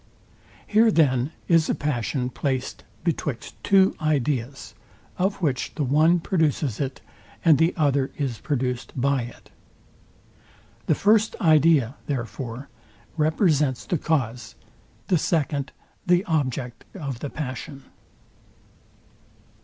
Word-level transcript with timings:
Here 0.65 0.89
then 0.89 1.31
is 1.47 1.69
a 1.69 1.75
passion 1.75 2.31
placed 2.31 2.83
betwixt 3.03 3.53
two 3.63 3.95
ideas, 4.01 4.73
of 5.19 5.43
which 5.43 5.75
the 5.75 5.83
one 5.83 6.19
produces 6.19 6.79
it, 6.79 7.01
and 7.45 7.59
the 7.59 7.71
other 7.77 8.09
is 8.17 8.39
produced 8.39 8.99
by 8.99 9.21
it. 9.21 9.51
The 10.87 10.95
first 10.95 11.35
idea, 11.39 11.97
therefore, 12.07 12.67
represents 13.15 13.85
the 13.85 13.99
cause, 13.99 14.55
the 15.07 15.19
second 15.19 15.71
the 16.07 16.25
object 16.25 16.83
of 16.95 17.19
the 17.19 17.29
passion. 17.29 17.83